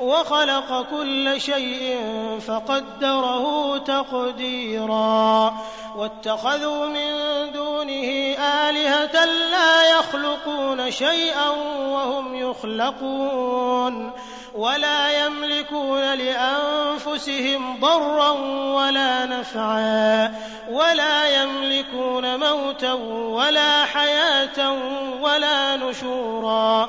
[0.00, 1.98] وخلق كل شيء
[2.46, 5.54] فقدره تقديرا.
[5.96, 7.12] واتخذوا من
[7.52, 14.12] دونه آلهة لا يخلقون شيئا وهم يخلقون.
[14.54, 18.30] ولا يملكون لأنفسهم ضرا
[18.74, 20.34] ولا نفعا.
[20.70, 24.76] ولا يملكون موتا ولا حياة
[25.20, 26.88] ولا نشورا.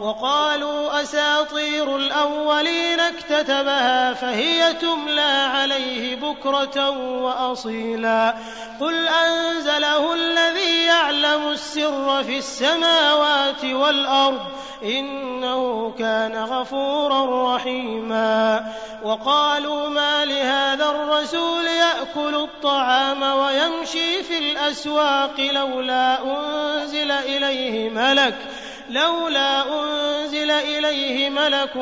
[0.00, 6.90] وقالوا أساطير الأولين اكتتبها فهي تملى عليه بكرة
[7.22, 8.34] وأصيلا.
[8.80, 14.40] قل أنزله الذي يعلم السر في السماوات والأرض
[14.84, 18.64] إنه كان غفورا رحيما.
[19.02, 28.36] وقالوا ما لهذا الرسول يأكل الطعام ويمشي في الأسواق لولا أنزل إليه ملك
[28.90, 31.72] لولا أنزل إليه ملك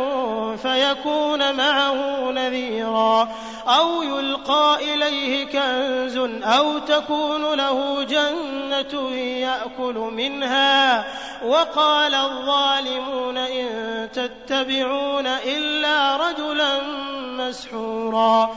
[0.62, 3.28] فيكون معه نذيرا
[3.68, 11.04] أو يلقى إليه كنز أو تكون له جنة يأكل منها
[11.44, 13.68] وقال الظالمون إن
[14.12, 16.80] تتبعون إلا رجلا
[17.38, 18.50] مسحورا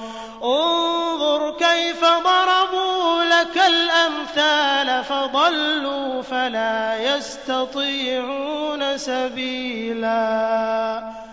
[0.44, 9.31] انظر كيف ضربوا لك الأمثال فضلوا فلا يستطيعون سبيلا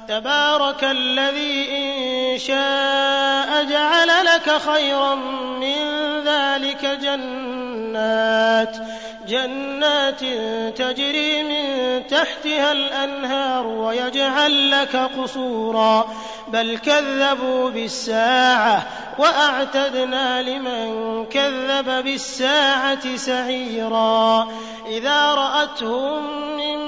[0.08, 5.14] تبارك الذي إن شاء جعل لك خيرا
[5.60, 5.78] من
[6.24, 8.76] ذلك جنات
[9.28, 10.20] جنات
[10.78, 16.08] تجري من تحتها الأنهار ويجعل لك قصورا.
[16.48, 18.86] بل كذبوا بالساعة
[19.18, 24.48] وأعتدنا لمن كذب بالساعة سعيرا.
[24.86, 26.87] إذا رأتهم من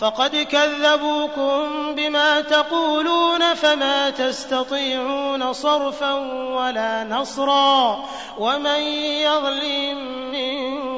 [0.00, 6.12] فقد كذبوكم بما تقولون فما تستطيعون صرفا
[6.54, 8.04] ولا نصرا
[8.38, 8.80] ومن
[9.22, 9.98] يظلم
[10.32, 10.97] منكم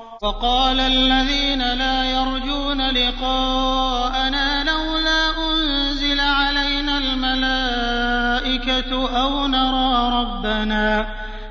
[0.23, 8.91] وقال الذين لا يرجون لقاءنا لولا أنزل علينا الملائكة
[9.21, 11.07] أو نرى ربنا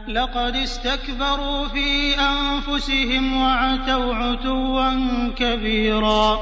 [0.09, 4.91] لقد استكبروا في أنفسهم وعتوا عتوا
[5.37, 6.39] كبيرا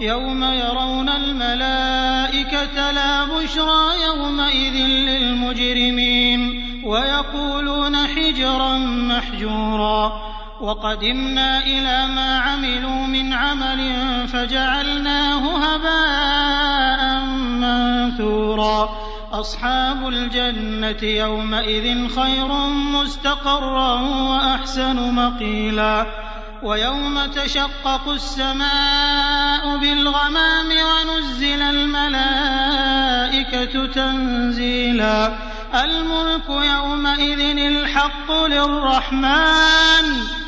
[0.00, 10.27] يوم يرون الملائكة لا بشرى يومئذ للمجرمين ويقولون حجرا محجورا
[10.60, 18.88] وقدمنا إلى ما عملوا من عمل فجعلناه هباء منثورا.
[19.32, 26.06] أصحاب الجنة يومئذ خير مستقرا وأحسن مقيلا.
[26.62, 35.32] ويوم تشقق السماء بالغمام ونزل الملائكة تنزيلا.
[35.74, 40.47] الملك يومئذ الحق للرحمن.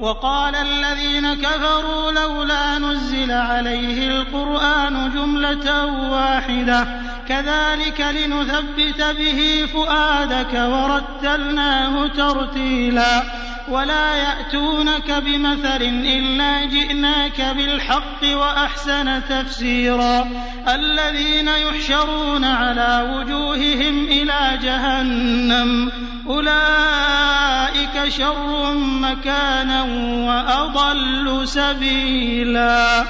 [0.00, 7.03] وقال الذين كفروا لولا نزل عليه القرآن جملة واحدة.
[7.28, 13.22] كذلك لنثبت به فؤادك ورتلناه ترتيلا.
[13.68, 20.28] ولا يأتونك بمثل إلا جئناك بالحق وأحسن تفسيرا.
[20.68, 25.92] الذين يحشرون على وجوههم إلى جهنم
[26.26, 29.82] أولئك شر مكانا
[30.28, 33.04] وأضل سبيلا.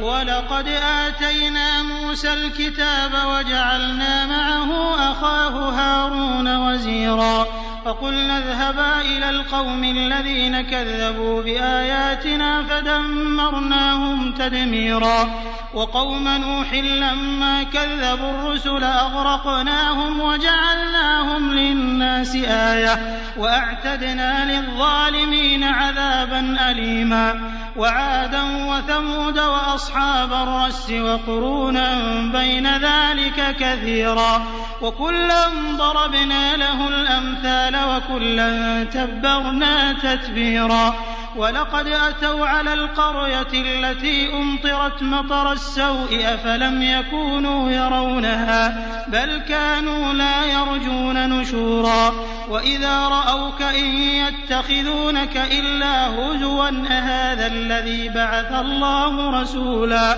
[0.00, 7.46] ولقد آتينا موسى الكتاب وجعلنا معه أخاه هارون وزيرا
[7.84, 15.30] فقلنا اذهبا إلى القوم الذين كذبوا بآياتنا فدمرناهم تدميرا
[15.74, 29.38] وقوم نوح لما كذبوا الرسل أغرقناهم وجعلناهم للناس آية وأعتدنا للظالمين عذابا أليما وعادا وثمود
[29.38, 31.92] وأصحاب الرس وقرونا
[32.32, 34.42] بين ذلك كثيرا
[34.82, 40.94] وكلا ضربنا له الأمثال وكلا تبرنا تتبيرا
[41.36, 51.28] ولقد أتوا على القرية التي أمطرت مطر السوء أفلم يكونوا يرونها بل كانوا لا يرجون
[51.28, 52.12] نشورا
[52.48, 60.16] وإذا رأوك إن يتخذونك إلا هزوا أهذا الذي بعث الله رسولا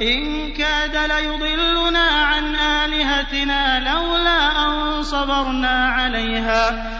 [0.00, 6.99] إن كاد ليضلنا عن آلهتنا لولا أن صبرنا عليها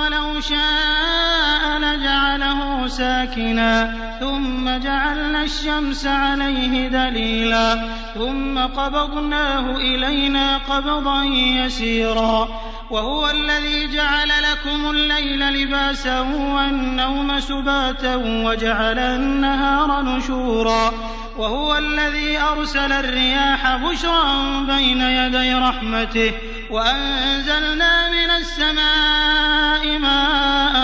[0.41, 3.95] شاء لجعله ساكنا.
[4.19, 7.89] ثم جعلنا الشمس عليه دليلا.
[8.15, 12.47] ثم قبضناه إلينا قبضا يسيرا.
[12.91, 20.91] وهو الذي جعل لكم الليل لباسا والنوم سباتا وجعل النهار نشورا.
[21.37, 26.33] وهو الذي أرسل الرياح بشرا بين يدي رحمته.
[26.71, 30.81] وأنزلنا من السماء ماء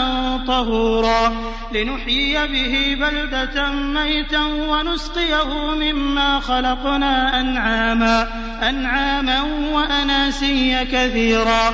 [0.47, 1.33] طهورا
[1.71, 8.27] لنحيي به بلدة ميتا ونسقيه مما خلقنا أنعاما
[8.69, 9.41] أنعاما
[9.73, 11.73] وأناسيا كثيرا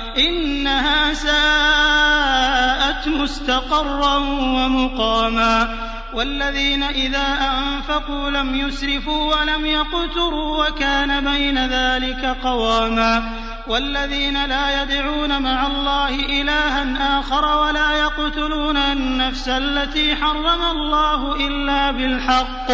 [0.17, 5.77] إنها ساءت مستقرا ومقاما
[6.13, 13.23] والذين إذا أنفقوا لم يسرفوا ولم يقتروا وكان بين ذلك قواما
[13.67, 22.71] والذين لا يدعون مع الله إلها آخر ولا يقتلون النفس التي حرم الله إلا بالحق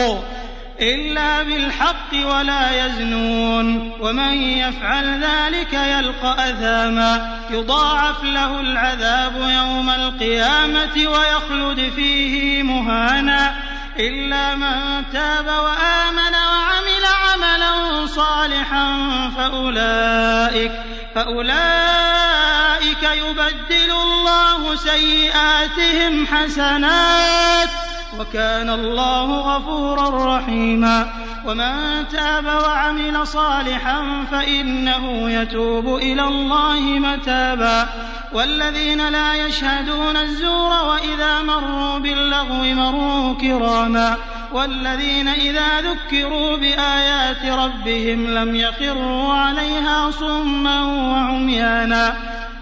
[0.81, 3.91] إلا بالحق ولا يزنون.
[3.99, 7.39] ومن يفعل ذلك يلقى أثاما.
[7.49, 13.55] يضاعف له العذاب يوم القيامة ويخلد فيه مهانا.
[13.99, 18.95] إلا من تاب وآمن وعمل عملا صالحا
[19.37, 20.71] فأولئك
[21.15, 27.86] فأولئك يبدل الله سيئاتهم حسنات.
[28.19, 31.07] وكان الله غفورا رحيما.
[31.45, 37.87] ومن تاب وعمل صالحا فإنه يتوب إلى الله متابا.
[38.33, 44.15] والذين لا يشهدون الزور وإذا مروا باللغو مروا كراما.
[44.53, 52.36] والذين إذا ذكروا بآيات ربهم لم يخروا عليها صما وعميانا.